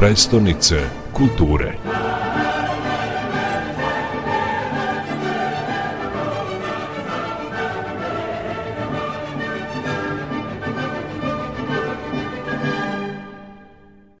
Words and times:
prestonice 0.00 0.76
kulture. 1.12 1.72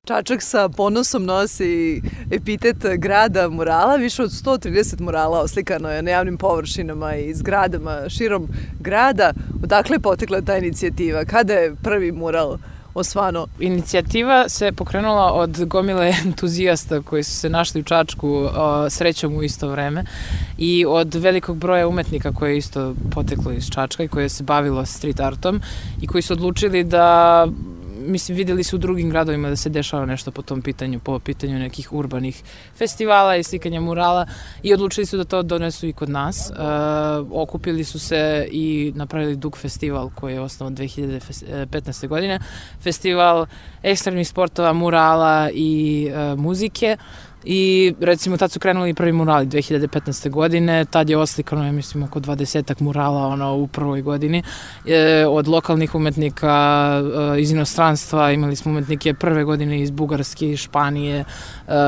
Čačak 0.04 0.42
sa 0.42 0.68
ponosom 0.68 1.24
nosi 1.24 2.02
epitet 2.30 2.76
grada 2.98 3.48
murala. 3.48 3.96
Više 3.96 4.22
od 4.22 4.30
130 4.30 5.00
murala 5.00 5.40
oslikano 5.40 5.90
je 5.90 6.02
na 6.02 6.10
javnim 6.10 6.36
površinama 6.36 7.14
i 7.14 7.34
zgradama 7.34 8.08
širom 8.08 8.48
grada. 8.80 9.32
Odakle 9.64 9.96
je 9.96 10.00
potekla 10.00 10.40
ta 10.40 10.56
inicijativa? 10.56 11.24
Kada 11.24 11.54
je 11.54 11.74
prvi 11.82 12.12
mural 12.12 12.58
osvano? 12.94 13.46
Inicijativa 13.60 14.48
se 14.48 14.72
pokrenula 14.72 15.32
od 15.32 15.64
gomile 15.64 16.14
entuzijasta 16.24 17.02
koji 17.02 17.22
su 17.22 17.32
se 17.32 17.48
našli 17.48 17.80
u 17.80 17.84
Čačku 17.84 18.28
o, 18.28 18.90
srećom 18.90 19.36
u 19.36 19.42
isto 19.42 19.68
vreme 19.68 20.04
i 20.58 20.84
od 20.88 21.14
velikog 21.14 21.56
broja 21.56 21.88
umetnika 21.88 22.32
koje 22.32 22.50
je 22.50 22.58
isto 22.58 22.94
poteklo 23.10 23.52
iz 23.52 23.70
Čačka 23.70 24.02
i 24.02 24.08
koje 24.08 24.28
se 24.28 24.42
bavilo 24.44 24.86
street 24.86 25.20
artom 25.20 25.60
i 26.02 26.06
koji 26.06 26.22
su 26.22 26.32
odlučili 26.32 26.84
da 26.84 27.46
mislim, 28.00 28.36
videli 28.36 28.64
su 28.64 28.76
u 28.76 28.78
drugim 28.78 29.10
gradovima 29.10 29.48
da 29.48 29.56
se 29.56 29.68
dešava 29.68 30.06
nešto 30.06 30.30
po 30.30 30.42
tom 30.42 30.62
pitanju, 30.62 31.00
po 31.00 31.18
pitanju 31.18 31.58
nekih 31.58 31.92
urbanih 31.92 32.42
festivala 32.76 33.36
i 33.36 33.42
slikanja 33.42 33.80
murala 33.80 34.26
i 34.62 34.74
odlučili 34.74 35.06
su 35.06 35.16
da 35.16 35.24
to 35.24 35.42
donesu 35.42 35.86
i 35.86 35.92
kod 35.92 36.08
nas. 36.08 36.50
E, 36.50 36.54
okupili 37.30 37.84
su 37.84 37.98
se 37.98 38.48
i 38.50 38.92
napravili 38.94 39.36
Dug 39.36 39.58
festival 39.58 40.10
koji 40.14 40.34
je 40.34 40.40
osnovan 40.40 40.76
2015. 40.76 42.08
godine. 42.08 42.38
Festival 42.80 43.46
ekstremnih 43.82 44.28
sportova, 44.28 44.72
murala 44.72 45.50
i 45.54 46.10
e, 46.14 46.34
muzike. 46.36 46.96
I 47.44 47.94
recimo 48.00 48.36
tad 48.36 48.52
su 48.52 48.60
krenuli 48.60 48.94
prvi 48.94 49.12
murali 49.12 49.46
2015. 49.46 50.30
godine, 50.30 50.84
tad 50.84 51.10
je 51.10 51.16
oslikano, 51.16 51.66
ja 51.66 51.72
mislim, 51.72 52.02
oko 52.02 52.20
20 52.20 52.82
murala 52.82 53.26
ono, 53.26 53.54
u 53.54 53.66
prvoj 53.66 54.02
godini. 54.02 54.42
E, 54.86 55.24
od 55.28 55.48
lokalnih 55.48 55.94
umetnika 55.94 56.92
e, 57.36 57.40
iz 57.40 57.50
inostranstva, 57.50 58.32
imali 58.32 58.56
smo 58.56 58.72
umetnike 58.72 59.14
prve 59.14 59.44
godine 59.44 59.80
iz 59.80 59.90
Bugarske, 59.90 60.56
Španije, 60.56 61.18
e, 61.18 61.24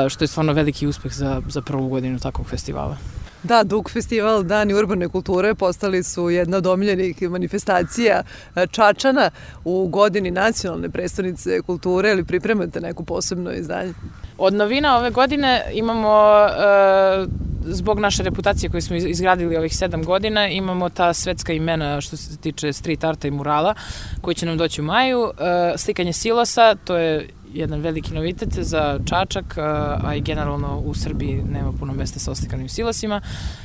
što 0.08 0.25
je 0.25 0.28
stvarno 0.28 0.53
veliki 0.53 0.86
uspeh 0.86 1.12
za, 1.12 1.42
za 1.48 1.62
prvu 1.62 1.89
godinu 1.89 2.19
takvog 2.19 2.47
festivala. 2.47 2.97
Da, 3.42 3.62
Dug 3.62 3.91
festival 3.91 4.42
Dani 4.42 4.75
urbane 4.75 5.08
kulture 5.08 5.55
postali 5.55 6.03
su 6.03 6.30
jedna 6.30 6.56
od 6.56 6.67
omiljenih 6.67 7.23
manifestacija 7.23 8.23
e, 8.56 8.67
Čačana 8.67 9.30
u 9.64 9.89
godini 9.89 10.30
nacionalne 10.30 10.91
predstavnice 10.91 11.62
kulture 11.62 12.11
ili 12.11 12.25
pripremate 12.25 12.80
neku 12.80 13.05
posebno 13.05 13.53
izdanje? 13.53 13.92
Od 14.38 14.55
novina 14.55 14.98
ove 14.98 15.11
godine 15.11 15.64
imamo 15.72 16.47
e, 16.47 17.27
zbog 17.64 17.98
naše 17.98 18.22
reputacije 18.22 18.70
koju 18.70 18.83
smo 18.83 18.97
izgradili 18.97 19.56
ovih 19.56 19.77
sedam 19.77 20.02
godina, 20.02 20.48
imamo 20.48 20.89
ta 20.89 21.12
svetska 21.12 21.52
imena 21.52 22.00
što 22.00 22.16
se 22.16 22.36
tiče 22.36 22.72
street 22.72 23.05
arta 23.05 23.28
i 23.28 23.30
murala 23.30 23.74
koji 24.20 24.34
će 24.34 24.47
nam 24.47 24.58
doći 24.58 24.80
u 24.80 24.84
maju. 24.84 25.30
E, 25.39 25.78
slikanje 25.78 26.12
silosa, 26.12 26.74
to 26.74 26.97
je 26.97 27.28
jedan 27.55 27.81
veliki 27.81 28.14
novitet 28.14 28.53
za 28.53 28.98
Čačak, 29.05 29.58
a 29.58 30.14
i 30.17 30.20
generalno 30.20 30.83
u 30.84 30.95
Srbiji 30.95 31.42
nema 31.53 31.72
puno 31.72 31.92
mesta 31.92 32.19
sa 32.19 32.31
oslikanim 32.31 32.69
silosima. 32.69 33.20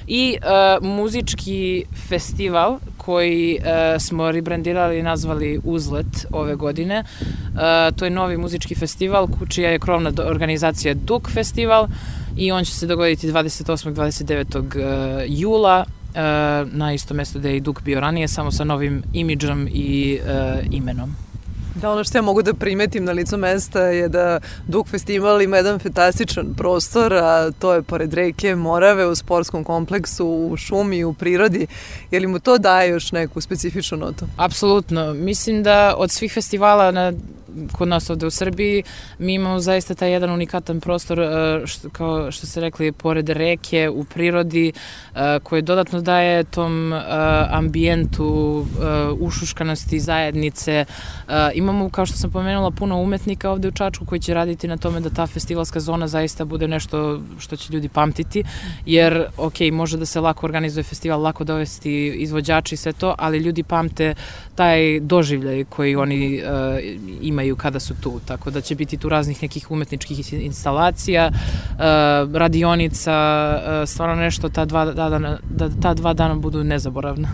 I 0.07 0.37
uh, 0.37 0.87
muzički 0.87 1.85
festival 2.09 2.79
koji 2.97 3.59
uh, 3.59 4.01
smo 4.01 4.31
rebrandirali 4.31 4.99
i 4.99 5.03
nazvali 5.03 5.61
Uzlet 5.63 6.25
ove 6.31 6.55
godine. 6.55 7.03
Uh, 7.03 7.95
to 7.95 8.05
je 8.05 8.11
novi 8.11 8.37
muzički 8.37 8.75
festival 8.75 9.27
čija 9.49 9.69
je 9.69 9.79
krovna 9.79 10.11
organizacija 10.25 10.93
Duk 10.93 11.29
festival 11.31 11.87
i 12.37 12.51
on 12.51 12.63
će 12.63 12.71
se 12.71 12.87
dogoditi 12.87 13.31
28. 13.31 13.93
29. 13.93 15.25
jula 15.27 15.85
na 16.71 16.93
isto 16.93 17.13
mesto 17.13 17.39
gde 17.39 17.49
je 17.49 17.57
i 17.57 17.61
Duk 17.61 17.81
bio 17.81 17.99
ranije, 17.99 18.27
samo 18.27 18.51
sa 18.51 18.63
novim 18.63 19.03
imidžom 19.13 19.67
i 19.71 20.19
imenom. 20.71 21.26
Da, 21.81 21.91
ono 21.91 22.03
što 22.03 22.17
ja 22.17 22.21
mogu 22.21 22.41
da 22.41 22.53
primetim 22.53 23.05
na 23.05 23.11
licu 23.11 23.37
mesta 23.37 23.81
je 23.81 24.09
da 24.09 24.39
Duk 24.67 24.87
festival 24.87 25.41
ima 25.41 25.57
jedan 25.57 25.79
fantastičan 25.79 26.53
prostor, 26.57 27.13
a 27.13 27.51
to 27.59 27.73
je 27.73 27.81
pored 27.81 28.13
reke 28.13 28.55
Morave 28.55 29.07
u 29.07 29.15
sportskom 29.15 29.63
kompleksu, 29.63 30.27
u 30.27 30.57
šumi, 30.57 31.03
u 31.03 31.13
prirodi. 31.13 31.67
Je 32.11 32.19
li 32.19 32.27
mu 32.27 32.39
to 32.39 32.57
daje 32.57 32.89
još 32.89 33.11
neku 33.11 33.41
specifičnu 33.41 33.97
notu? 33.97 34.25
Apsolutno. 34.37 35.13
Mislim 35.13 35.63
da 35.63 35.95
od 35.97 36.11
svih 36.11 36.33
festivala 36.33 36.91
na 36.91 37.13
kod 37.71 37.87
nas 37.87 38.09
ovde 38.09 38.25
u 38.25 38.31
Srbiji, 38.31 38.83
mi 39.19 39.33
imamo 39.33 39.59
zaista 39.59 39.95
taj 39.95 40.11
jedan 40.11 40.31
unikatan 40.31 40.79
prostor, 40.79 41.19
e, 41.19 41.27
što, 41.65 41.89
kao 41.89 42.31
što 42.31 42.47
ste 42.47 42.61
rekli, 42.61 42.91
pored 42.91 43.29
reke, 43.29 43.89
u 43.89 44.03
prirodi, 44.03 44.71
e, 45.15 45.39
koje 45.43 45.61
dodatno 45.61 46.01
daje 46.01 46.43
tom 46.43 46.93
e, 46.93 46.99
ambijentu 47.49 48.65
ušuškanosti 49.19 49.99
zajednice. 49.99 50.85
Imamo, 51.53 51.89
kao 51.89 52.05
što 52.05 52.17
sam 52.17 52.31
pomenula, 52.31 52.71
puno 52.71 53.01
umetnika 53.01 53.51
ovde 53.51 53.67
u 53.67 53.71
Čačku 53.71 54.05
koji 54.05 54.19
će 54.19 54.33
raditi 54.33 54.67
na 54.67 54.77
tome 54.77 54.99
da 54.99 55.09
ta 55.09 55.27
festivalska 55.27 55.79
zona 55.79 56.07
zaista 56.07 56.45
bude 56.45 56.67
nešto 56.67 57.21
što 57.39 57.55
će 57.55 57.73
ljudi 57.73 57.89
pamtiti, 57.89 58.43
jer, 58.85 59.25
ok, 59.37 59.53
može 59.71 59.97
da 59.97 60.05
se 60.05 60.19
lako 60.19 60.45
organizuje 60.45 60.83
festival, 60.83 61.21
lako 61.21 61.43
dovesti 61.43 62.07
izvođači 62.07 62.75
i 62.75 62.77
sve 62.77 62.93
to, 62.93 63.15
ali 63.17 63.37
ljudi 63.37 63.63
pamte 63.63 64.15
taj 64.55 64.99
doživljaj 64.99 65.63
koji 65.63 65.95
oni 65.95 66.41
uh, 66.41 66.49
imaju 67.21 67.46
imaju 67.47 67.55
kada 67.55 67.79
su 67.79 67.93
tu, 68.01 68.19
tako 68.25 68.51
da 68.51 68.61
će 68.61 68.75
biti 68.75 68.97
tu 68.97 69.09
raznih 69.09 69.41
nekih 69.41 69.71
umetničkih 69.71 70.33
instalacija, 70.33 71.31
uh, 71.31 72.35
radionica, 72.35 73.13
uh, 73.57 73.89
stvarno 73.89 74.15
nešto 74.15 74.49
ta 74.49 74.65
dva 74.65 74.85
dana, 74.85 75.39
da 75.49 75.69
ta 75.81 75.93
dva 75.93 76.13
dana 76.13 76.35
budu 76.35 76.63
nezaboravna. 76.63 77.29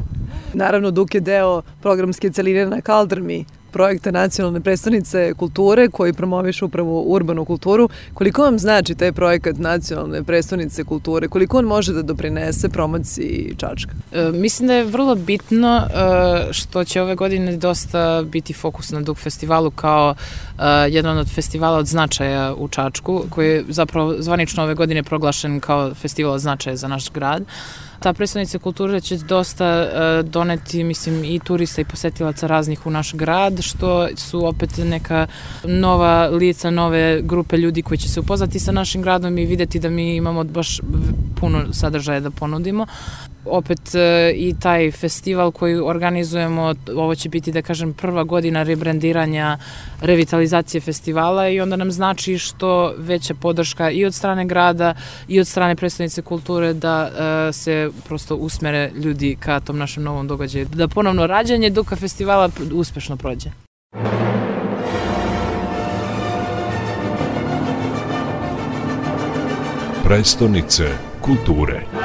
Naravno, 0.54 0.92
Duk 0.92 1.16
je 1.16 1.22
deo 1.22 1.62
programske 1.82 2.30
celine 2.30 2.66
na 2.66 2.82
Kaldrmi, 2.82 3.46
projekta 3.74 4.12
Nacionalne 4.12 4.62
predstavnice 4.62 5.34
kulture 5.34 5.90
koji 5.90 6.14
promoviš 6.14 6.62
upravo 6.62 7.02
urbanu 7.02 7.46
kulturu. 7.46 7.90
Koliko 8.14 8.42
vam 8.42 8.60
znači 8.60 8.96
taj 8.96 9.12
projekat 9.12 9.58
Nacionalne 9.58 10.24
predstavnice 10.24 10.84
kulture? 10.84 11.28
Koliko 11.28 11.58
on 11.58 11.66
može 11.66 11.94
da 11.94 12.02
doprinese 12.02 12.70
promociji 12.70 13.56
Čačka? 13.58 13.92
E, 14.12 14.32
mislim 14.32 14.68
da 14.68 14.74
je 14.74 14.84
vrlo 14.84 15.16
bitno 15.16 15.78
e, 15.78 16.54
što 16.54 16.84
će 16.84 17.02
ove 17.02 17.16
godine 17.16 17.58
dosta 17.58 18.24
biti 18.26 18.54
fokus 18.54 18.92
na 18.92 19.02
Duk 19.02 19.18
festivalu 19.18 19.72
kao 19.72 20.16
e, 20.16 20.64
jedan 20.90 21.18
od 21.18 21.30
festivala 21.30 21.78
od 21.78 21.88
značaja 21.88 22.54
u 22.58 22.68
Čačku, 22.68 23.24
koji 23.30 23.50
je 23.50 23.64
zapravo 23.70 24.16
zvanično 24.20 24.64
ove 24.64 24.76
godine 24.76 25.04
proglašen 25.04 25.60
kao 25.60 25.94
festival 25.94 26.34
od 26.34 26.42
značaja 26.42 26.76
za 26.76 26.88
naš 26.88 27.12
grad 27.12 27.44
ta 28.04 28.14
predstavnica 28.14 28.60
kulture 28.60 29.02
će 29.02 29.18
dosta 29.18 29.88
uh, 29.88 30.30
doneti, 30.30 30.84
mislim, 30.84 31.24
i 31.24 31.40
turista 31.40 31.82
i 31.82 31.86
posetilaca 31.86 32.48
raznih 32.48 32.86
u 32.86 32.90
naš 32.90 33.14
grad, 33.14 33.62
što 33.62 34.08
su 34.16 34.46
opet 34.46 34.70
neka 34.78 35.28
nova 35.64 36.28
lica, 36.28 36.70
nove 36.70 37.22
grupe 37.22 37.58
ljudi 37.58 37.82
koji 37.82 37.98
će 37.98 38.10
se 38.10 38.20
upoznati 38.20 38.60
sa 38.60 38.72
našim 38.72 39.02
gradom 39.02 39.38
i 39.38 39.46
videti 39.46 39.80
da 39.80 39.90
mi 39.90 40.16
imamo 40.16 40.44
baš 40.44 40.80
puno 41.40 41.74
sadržaja 41.74 42.20
da 42.20 42.32
ponudimo 42.32 42.86
opet 43.46 43.96
e, 43.96 44.34
i 44.36 44.56
taj 44.60 44.92
festival 44.92 45.52
koji 45.52 45.76
organizujemo, 45.80 46.74
ovo 46.96 47.16
će 47.16 47.30
biti 47.30 47.52
da 47.52 47.62
kažem 47.62 47.94
prva 47.94 48.24
godina 48.24 48.64
rebrandiranja, 48.64 49.58
revitalizacije 50.02 50.82
festivala 50.82 51.48
i 51.50 51.62
onda 51.62 51.76
nam 51.76 51.92
znači 51.92 52.38
što 52.38 52.94
veća 52.98 53.34
podrška 53.34 53.90
i 53.90 54.06
od 54.06 54.14
strane 54.14 54.46
grada 54.46 54.94
i 55.28 55.40
od 55.40 55.48
strane 55.48 55.76
predstavnice 55.76 56.22
kulture 56.22 56.74
da 56.74 57.10
uh, 57.12 57.56
se 57.56 57.90
prosto 58.08 58.36
usmere 58.36 58.92
ljudi 58.96 59.38
ka 59.40 59.60
tom 59.60 59.78
našem 59.78 60.04
novom 60.04 60.28
događaju. 60.28 60.66
Da 60.74 60.88
ponovno 60.88 61.28
rađanje 61.28 61.70
Duka 61.70 61.96
festivala 61.96 62.50
uspešno 62.74 63.18
prođe. 63.18 63.50
Prestonice 70.04 70.88
kulture. 71.22 72.03